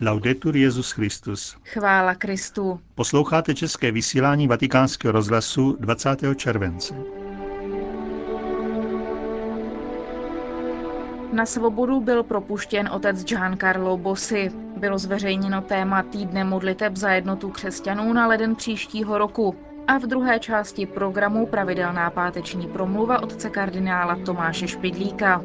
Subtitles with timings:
[0.00, 1.56] Laudetur Jezus Christus.
[1.64, 2.80] Chvála Kristu.
[2.94, 6.18] Posloucháte české vysílání Vatikánského rozhlasu 20.
[6.36, 6.94] července.
[11.32, 14.50] Na svobodu byl propuštěn otec Giancarlo Bossi.
[14.76, 19.56] Bylo zveřejněno téma týdne modliteb za jednotu křesťanů na leden příštího roku.
[19.86, 25.42] A v druhé části programu pravidelná páteční promluva otce kardinála Tomáše Špidlíka.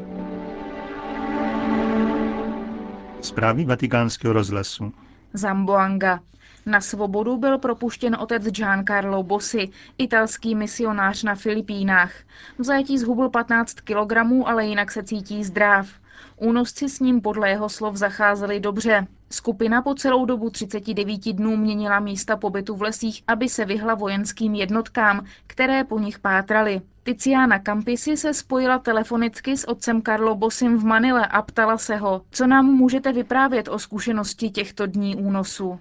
[3.23, 4.93] Zprávy vatikánského rozhlasu.
[5.33, 6.19] Zamboanga.
[6.66, 12.12] Na svobodu byl propuštěn otec Giancarlo Bossi, italský misionář na Filipínách.
[12.57, 15.89] V zajetí zhubl 15 kilogramů, ale jinak se cítí zdrav.
[16.38, 19.07] Únosci s ním podle jeho slov zacházeli dobře.
[19.29, 24.55] Skupina po celou dobu 39 dnů měnila místa pobytu v lesích, aby se vyhla vojenským
[24.55, 26.81] jednotkám, které po nich pátraly.
[27.03, 32.21] Tiziana Campisi se spojila telefonicky s otcem Carlo Bosim v Manile a ptala se ho,
[32.31, 35.79] co nám můžete vyprávět o zkušenosti těchto dní únosu.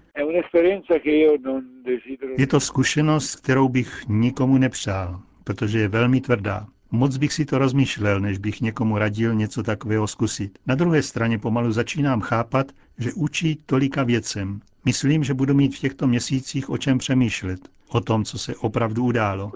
[2.38, 6.66] Je to zkušenost, kterou bych nikomu nepřál, protože je velmi tvrdá.
[6.90, 10.58] Moc bych si to rozmýšlel, než bych někomu radil něco takového zkusit.
[10.66, 14.60] Na druhé straně pomalu začínám chápat, že učí tolika věcem.
[14.84, 17.60] Myslím, že budu mít v těchto měsících o čem přemýšlet.
[17.92, 19.52] O tom, co se opravdu událo.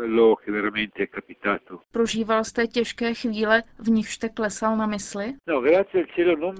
[1.91, 5.34] Prožíval jste těžké chvíle, v nich jste klesal na mysli?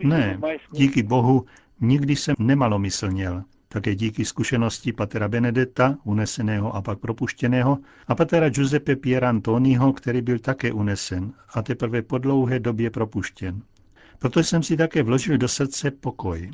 [0.05, 0.41] Ne,
[0.73, 1.47] díky Bohu,
[1.81, 3.43] nikdy jsem nemalomyslněl
[3.77, 10.39] také díky zkušenosti patera Benedetta, uneseného a pak propuštěného, a patera Giuseppe Pierantoniho, který byl
[10.39, 13.63] také unesen a teprve po dlouhé době propuštěn.
[14.19, 16.51] Proto jsem si také vložil do srdce pokoj.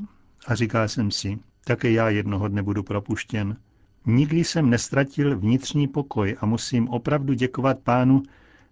[0.47, 3.57] A říkal jsem si, také já jednoho dne budu propuštěn.
[4.06, 8.22] Nikdy jsem nestratil vnitřní pokoj a musím opravdu děkovat pánu,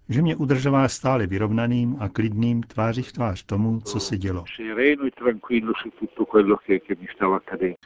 [0.09, 4.45] že mě udržoval stále vyrovnaným a klidným tváří v tvář tomu, co se dělo.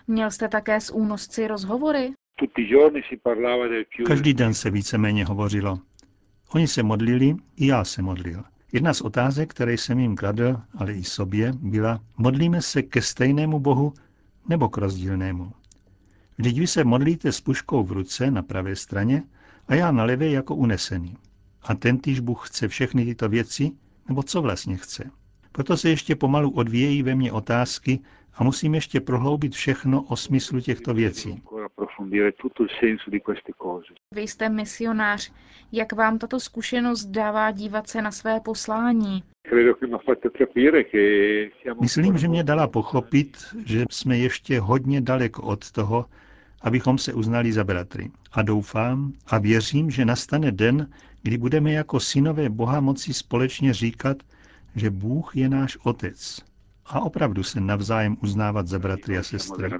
[0.06, 2.12] Měl jste také s únosci rozhovory?
[4.06, 5.78] Každý den se víceméně hovořilo.
[6.54, 8.42] Oni se modlili, i já se modlil.
[8.72, 13.58] Jedna z otázek, které jsem jim kladl, ale i sobě, byla, modlíme se ke stejnému
[13.58, 13.92] Bohu
[14.48, 15.52] nebo k rozdílnému.
[16.38, 19.22] Vždyť vy se modlíte s puškou v ruce na pravé straně
[19.68, 21.16] a já na levé jako unesený.
[21.62, 23.70] A tentýž Bůh chce všechny tyto věci,
[24.08, 25.10] nebo co vlastně chce.
[25.52, 27.98] Proto se ještě pomalu odvíjejí ve mně otázky
[28.34, 31.42] a musím ještě prohloubit všechno o smyslu těchto věcí.
[34.12, 35.32] Vy jste misionář.
[35.72, 39.22] Jak vám tato zkušenost dává dívat se na své poslání?
[41.80, 43.36] Myslím, že mě dala pochopit,
[43.66, 46.06] že jsme ještě hodně daleko od toho,
[46.64, 48.10] abychom se uznali za bratry.
[48.32, 50.90] A doufám a věřím, že nastane den,
[51.22, 54.16] kdy budeme jako synové Boha moci společně říkat,
[54.76, 56.44] že Bůh je náš Otec
[56.86, 59.70] a opravdu se navzájem uznávat za bratry a sestry.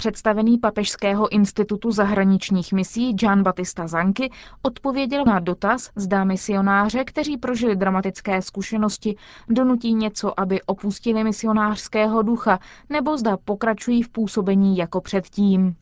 [0.00, 4.30] Představený Papežského institutu zahraničních misí Gian Battista Zanky
[4.62, 9.16] odpověděl na dotaz, zda misionáře, kteří prožili dramatické zkušenosti,
[9.48, 12.58] donutí něco, aby opustili misionářského ducha,
[12.88, 15.76] nebo zda pokračují v působení jako předtím.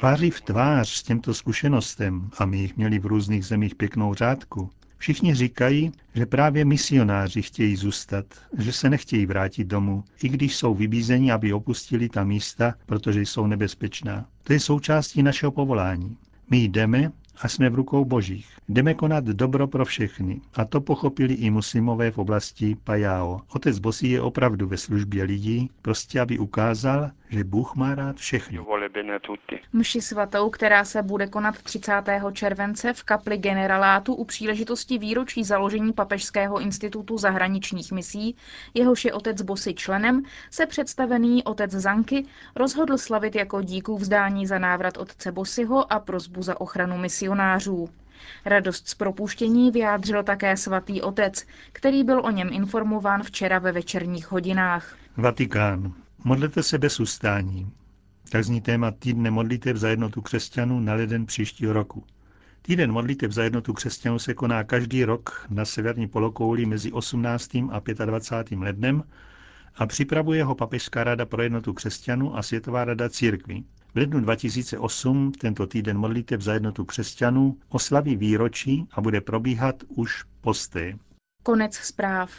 [0.00, 4.70] Tváří v tvář s těmto zkušenostem, a my jich měli v různých zemích pěknou řádku,
[5.00, 8.26] Všichni říkají, že právě misionáři chtějí zůstat,
[8.58, 13.46] že se nechtějí vrátit domů, i když jsou vybízeni, aby opustili ta místa, protože jsou
[13.46, 14.26] nebezpečná.
[14.42, 16.16] To je součástí našeho povolání.
[16.50, 18.46] My jdeme a jsme v rukou božích.
[18.68, 20.40] Jdeme konat dobro pro všechny.
[20.54, 23.40] A to pochopili i muslimové v oblasti Pajao.
[23.48, 28.60] Otec Bosí je opravdu ve službě lidí, prostě aby ukázal, že Bůh má rád všechny.
[29.72, 31.92] Mši svatou, která se bude konat 30.
[32.32, 38.36] července v kapli generalátu u příležitosti výročí založení Papežského institutu zahraničních misí,
[38.74, 42.26] jehož je otec Bosy členem, se představený otec Zanky
[42.56, 47.88] rozhodl slavit jako díku vzdání za návrat otce Bosyho a prozbu za ochranu misionářů.
[48.44, 54.30] Radost z propuštění vyjádřil také svatý otec, který byl o něm informován včera ve večerních
[54.30, 54.96] hodinách.
[55.16, 55.92] Vatikán.
[56.24, 57.72] Modlete se bez ustání.
[58.30, 62.04] Tak zní téma týdne modlitev za jednotu křesťanů na leden příštího roku.
[62.62, 67.50] Týden modlitev za jednotu křesťanů se koná každý rok na severní polokouli mezi 18.
[67.54, 68.58] a 25.
[68.58, 69.02] lednem
[69.76, 73.64] a připravuje ho Papežská rada pro jednotu křesťanů a Světová rada církví.
[73.94, 80.24] V lednu 2008 tento týden modlitev za jednotu křesťanů oslaví výročí a bude probíhat už
[80.40, 80.94] posté.
[81.42, 82.30] Konec zpráv.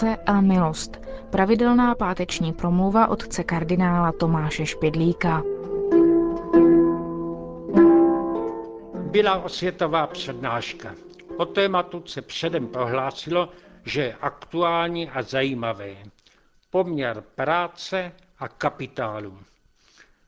[0.00, 0.96] Práce a milost.
[1.30, 5.42] Pravidelná páteční promluva otce kardinála Tomáše Špidlíka.
[9.10, 10.94] byla osvětová přednáška.
[11.36, 13.48] O tématu se předem prohlásilo,
[13.84, 15.94] že je aktuální a zajímavé.
[16.70, 19.38] Poměr práce a kapitálu.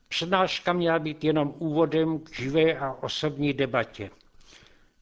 [0.07, 4.09] Přednáška měla být jenom úvodem k živé a osobní debatě.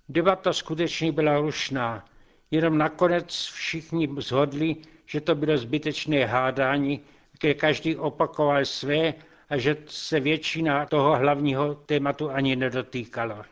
[0.10, 2.06] Debata skutečně byla rušná,
[2.52, 7.02] jenom nakonec všichni zhodli, že to bylo zbytečné hádání,
[7.40, 9.14] kde každý opakoval své
[9.50, 13.46] a že se většina toho hlavního tématu ani nedotýkala.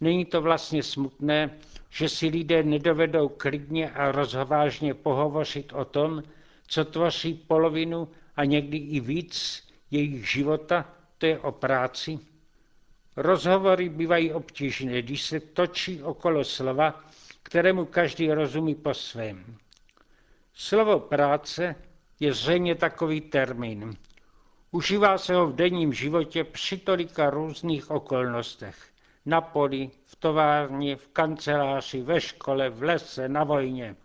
[0.00, 1.50] Není to vlastně smutné,
[1.90, 6.22] že si lidé nedovedou klidně a rozhovážně pohovořit o tom,
[6.66, 10.88] co tvoří polovinu a někdy i víc jejich života,
[11.18, 12.18] to je o práci.
[13.16, 17.04] Rozhovory bývají obtížné, když se točí okolo slova,
[17.42, 19.56] kterému každý rozumí po svém.
[20.54, 21.76] Slovo práce
[22.20, 23.96] je zřejmě takový termín.
[24.70, 28.76] Užívá se ho v denním životě při tolika různých okolnostech.
[29.26, 33.96] Na poli, v továrně, v kanceláři, ve škole, v lese, na vojně.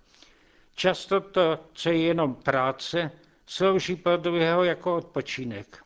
[0.75, 3.11] Často to, co je jenom práce,
[3.45, 5.83] slouží pro druhého jako odpočinek.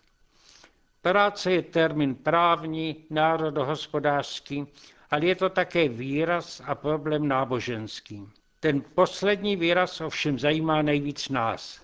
[1.02, 4.68] Práce je termín právní, národohospodářský,
[5.12, 8.28] ale je to také výraz a problém náboženský.
[8.60, 11.82] Ten poslední výraz ovšem zajímá nejvíc nás.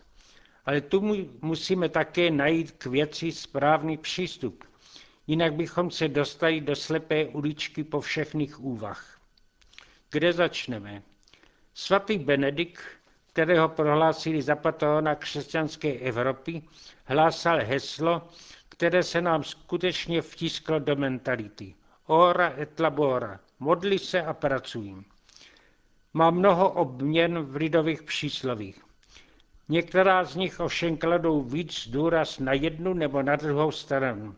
[0.65, 1.01] Ale tu
[1.41, 4.63] musíme také najít k věci správný přístup.
[5.27, 9.19] Jinak bychom se dostali do slepé uličky po všechných úvah.
[10.12, 11.03] Kde začneme?
[11.73, 12.81] Svatý Benedikt,
[13.27, 16.62] kterého prohlásili za patrona křesťanské Evropy,
[17.06, 18.30] hlásal heslo,
[18.69, 21.75] které se nám skutečně vtisklo do mentality.
[22.09, 23.39] Ora et labora.
[23.59, 24.95] Modli se a pracuj.
[26.13, 28.81] Má mnoho obměn v lidových příslovích.
[29.69, 34.36] Některá z nich ovšem kladou víc důraz na jednu nebo na druhou stranu.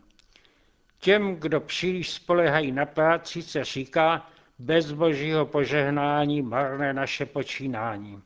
[1.00, 4.26] Těm, kdo příliš spolehají na práci, se říká
[4.58, 8.22] bez božího požehnání marné naše počínání.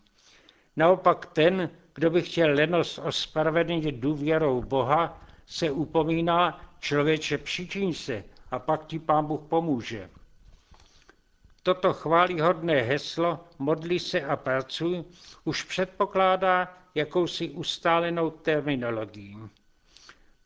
[0.76, 8.24] Naopak ten, kdo by chtěl lenost ospravedlnit důvěrou Boha, se upomíná, člověče přičiň se
[8.54, 10.10] a pak ti pán Bůh pomůže.
[11.62, 15.04] Toto chválihodné heslo modli se a pracuj
[15.44, 19.36] už předpokládá jakousi ustálenou terminologii.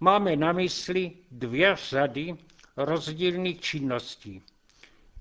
[0.01, 2.37] Máme na mysli dvě řady
[2.77, 4.43] rozdílných činností.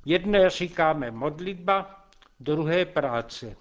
[0.06, 2.06] Jedné říkáme modlitba,
[2.40, 3.56] druhé práce.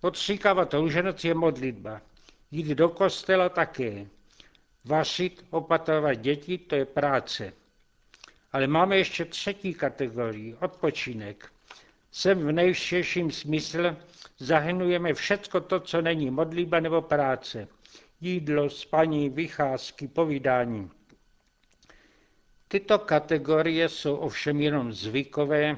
[0.00, 2.00] Odříkávat růženec je modlitba.
[2.50, 4.06] Jít do kostela také.
[4.84, 7.52] Vařit, opatrovat děti, to je práce.
[8.52, 11.52] Ale máme ještě třetí kategorii, odpočinek.
[12.10, 13.96] Sem v nejširším smyslu
[14.38, 17.68] zahrnujeme všecko to, co není modlíba nebo práce.
[18.20, 20.90] Jídlo, spaní, vycházky, povídání.
[22.68, 25.76] Tyto kategorie jsou ovšem jenom zvykové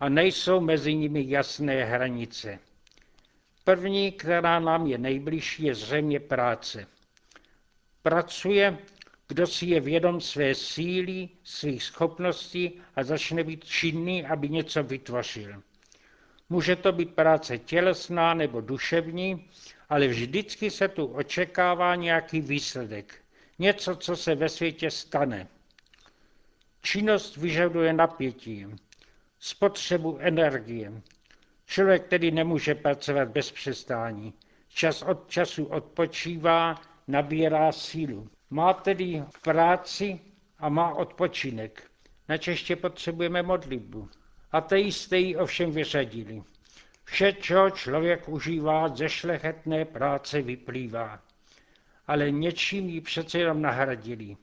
[0.00, 2.58] a nejsou mezi nimi jasné hranice.
[3.64, 6.86] První, která nám je nejbližší, je zřejmě práce.
[8.02, 8.78] Pracuje,
[9.28, 15.62] kdo si je vědom své síly, svých schopností a začne být činný, aby něco vytvořil.
[16.48, 19.50] Může to být práce tělesná nebo duševní,
[19.88, 23.14] ale vždycky se tu očekává nějaký výsledek.
[23.58, 25.48] Něco, co se ve světě stane.
[26.82, 28.66] Činnost vyžaduje napětí,
[29.38, 30.92] spotřebu energie.
[31.66, 34.34] Člověk tedy nemůže pracovat bez přestání.
[34.68, 36.74] Čas od času odpočívá,
[37.08, 38.28] nabírá sílu.
[38.50, 40.20] Má tedy práci
[40.58, 41.90] a má odpočinek.
[42.28, 44.08] Na čeště potřebujeme modlitbu.
[44.52, 46.42] Ateisté ji ovšem vyřadili.
[47.04, 51.22] Vše, čeho člověk užívá, ze šlechetné práce vyplývá.
[52.06, 54.36] Ale něčím ji přece jenom nahradili.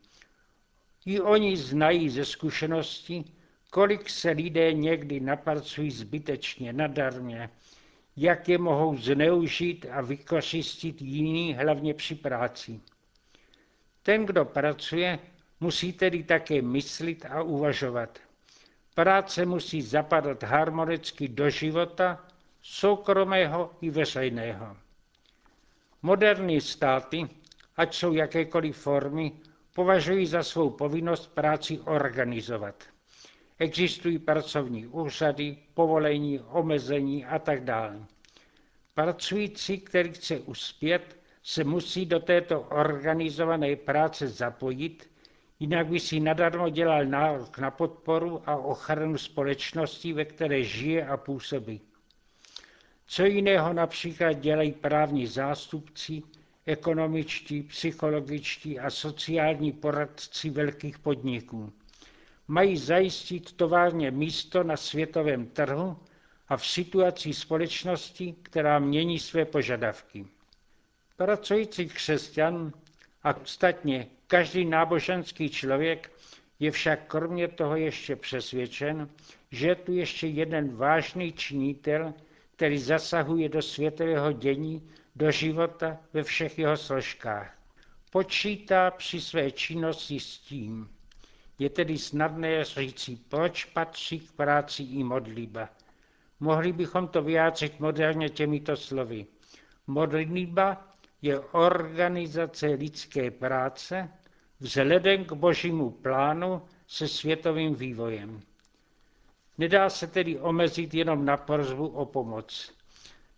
[1.06, 3.24] I oni znají ze zkušenosti,
[3.70, 7.50] kolik se lidé někdy napracují zbytečně, nadarmě,
[8.18, 12.82] jak je mohou zneužít a vykořistit jiný, hlavně při práci.
[14.06, 15.20] Ten, kdo pracuje,
[15.60, 18.20] musí tedy také myslit a uvažovat.
[18.96, 22.26] Práce musí zapadat harmonicky do života,
[22.62, 24.78] soukromého i veřejného.
[26.02, 27.30] Moderní státy,
[27.78, 29.32] ať jsou jakékoliv formy,
[29.74, 32.84] považují za svou povinnost práci organizovat.
[33.60, 38.06] Existují pracovní úřady, povolení, omezení a tak dále.
[38.94, 45.10] Pracující, který chce uspět, se musí do této organizované práce zapojit,
[45.60, 51.18] jinak by si nadarmo dělal nárok na podporu a ochranu společnosti, ve které žije a
[51.18, 51.82] působí.
[53.08, 56.24] Co jiného například dělají právní zástupci,
[56.66, 61.74] ekonomičtí, psychologičtí a sociální poradci velkých podniků.
[62.48, 65.98] mají zajistit továrně místo na světovém trhu
[66.48, 70.26] a v situaci společnosti, která mění své požadavky.
[71.18, 72.74] Pracující křesťan
[73.24, 76.12] a ostatně každý náboženský člověk
[76.60, 79.10] je však kromě toho ještě přesvědčen,
[79.52, 82.14] že je tu ještě jeden vážný činitel,
[82.56, 87.58] který zasahuje do světového dění, do života ve všech jeho složkách.
[88.12, 90.90] Počítá při své činnosti s tím.
[91.60, 95.70] Je tedy snadné říci, proč patří k práci i modlíba.
[96.40, 99.26] Mohli bychom to vyjádřit moderně těmito slovy.
[99.88, 100.95] Modlitba
[101.26, 104.10] je organizace lidské práce
[104.60, 108.42] vzhledem k božímu plánu se světovým vývojem.
[109.58, 112.74] Nedá se tedy omezit jenom na prozbu o pomoc.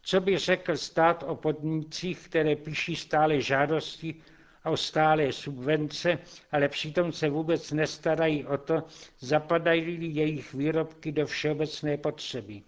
[0.02, 4.16] Co by řekl stát o podnicích, které píší stále žádosti
[4.64, 6.20] a o stále subvence,
[6.52, 8.84] ale přitom se vůbec nestarají o to,
[9.20, 12.62] zapadají jejich výrobky do všeobecné potřeby.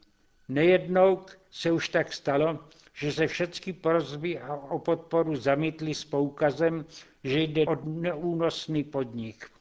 [0.49, 2.59] Nejednou se už tak stalo,
[2.99, 6.85] že se všechny prozby o podporu zamítly s poukazem,
[7.23, 9.51] že jde o neúnosný podnik.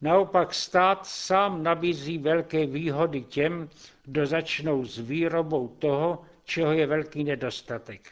[0.00, 3.70] Naopak stát sám nabízí velké výhody těm,
[4.04, 8.08] kdo začnou s výrobou toho, čeho je velký nedostatek.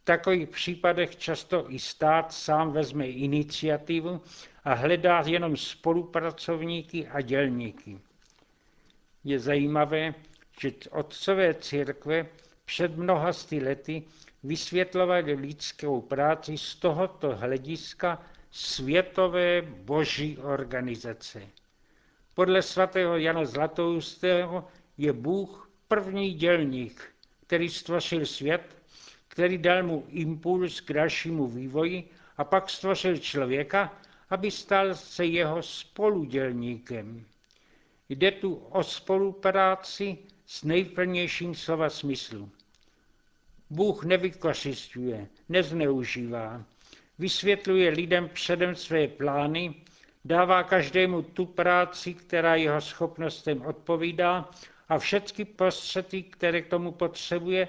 [0.00, 4.20] V takových případech často i stát sám vezme iniciativu
[4.64, 7.98] a hledá jenom spolupracovníky a dělníky.
[9.24, 10.14] Je zajímavé,
[10.60, 12.26] že otcové církve
[12.64, 14.02] před mnoha sty lety
[14.42, 21.42] vysvětlovali lidskou práci z tohoto hlediska světové boží organizace.
[22.34, 27.14] Podle svatého Jana Zlatoustého je Bůh první dělník,
[27.46, 28.76] který stvořil svět,
[29.28, 33.92] který dal mu impuls k dalšímu vývoji a pak stvořil člověka,
[34.30, 37.24] aby stal se jeho spoludělníkem.
[38.08, 42.50] Jde tu o spolupráci s nejplnějším slova smyslu.
[43.70, 46.64] Bůh nevykořišťuje, nezneužívá,
[47.18, 49.74] vysvětluje lidem předem své plány,
[50.24, 54.50] dává každému tu práci, která jeho schopnostem odpovídá
[54.88, 57.68] a všechny prostředky, které k tomu potřebuje,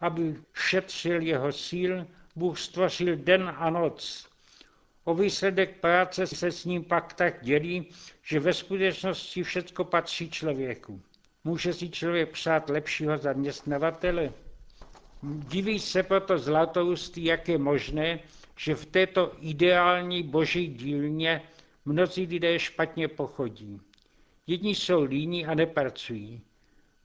[0.00, 2.06] aby šetřil jeho síl,
[2.36, 4.28] Bůh stvořil den a noc.
[5.04, 7.88] O výsledek práce se s ním pak tak dělí,
[8.22, 11.00] že ve skutečnosti všechno patří člověku.
[11.46, 14.32] Může si člověk přát lepšího zaměstnavatele?
[15.22, 18.20] Diví se proto Zlatoustý, jak je možné,
[18.56, 21.42] že v této ideální boží dílně
[21.84, 23.80] mnozí lidé špatně pochodí.
[24.46, 26.40] Jedni jsou líní a nepracují.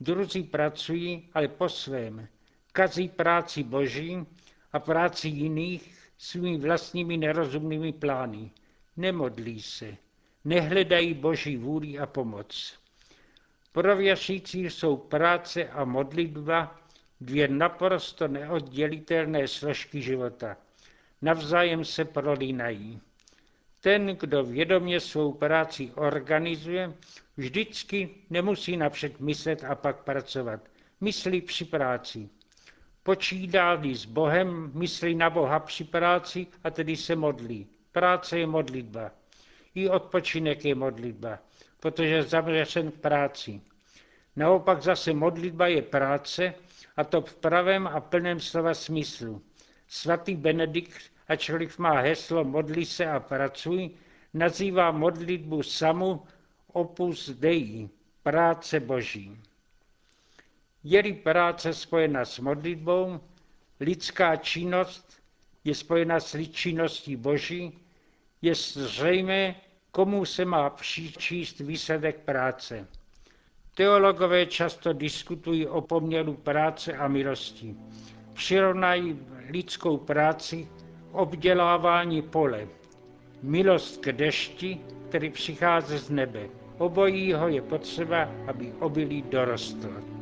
[0.00, 2.28] Druzí pracují, ale po svém.
[2.72, 4.26] Kazí práci boží
[4.72, 8.50] a práci jiných svými vlastními nerozumnými plány.
[8.96, 9.96] Nemodlí se,
[10.44, 12.81] nehledají boží vůli a pomoc.
[13.72, 16.76] Pro věřící jsou práce a modlitba
[17.20, 20.56] dvě naprosto neoddělitelné složky života.
[21.22, 23.00] Navzájem se prolínají.
[23.80, 26.94] Ten, kdo vědomě svou práci organizuje,
[27.36, 30.60] vždycky nemusí napřed myslet a pak pracovat.
[31.00, 32.28] Myslí při práci.
[33.02, 37.66] počítá s Bohem, myslí na Boha při práci a tedy se modlí.
[37.92, 39.10] Práce je modlitba.
[39.74, 41.38] I odpočinek je modlitba,
[41.80, 43.60] protože je zaměřen k práci.
[44.36, 46.54] Naopak zase modlitba je práce,
[46.96, 49.42] a to v pravém a plném slova smyslu.
[49.88, 53.90] Svatý Benedikt, ačkoliv má heslo modli se a pracuj,
[54.34, 56.22] nazývá modlitbu samu
[56.72, 57.88] opus dei,
[58.22, 59.36] práce boží.
[60.84, 63.20] Je-li práce spojena s modlitbou,
[63.80, 65.22] lidská činnost
[65.64, 67.78] je spojena s činností boží,
[68.42, 69.54] je zřejmé,
[69.90, 72.88] komu se má přičíst výsledek práce.
[73.74, 77.76] Teologové často diskutují o poměru práce a milosti.
[78.32, 79.18] Přirovnají
[79.50, 80.68] lidskou práci
[81.12, 82.68] obdělávání pole.
[83.42, 86.48] Milost k dešti, který přichází z nebe.
[86.78, 90.21] Obojího je potřeba, aby obilí dorostlo.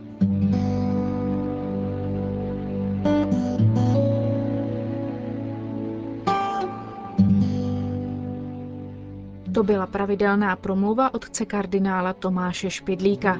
[9.60, 13.38] To byla pravidelná promluva otce kardinála Tomáše Špidlíka.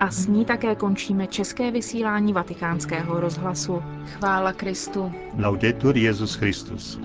[0.00, 3.82] A s ní také končíme české vysílání vatikánského rozhlasu.
[4.06, 5.12] Chvála Kristu.
[5.38, 7.00] Laudetur Jezus Christus.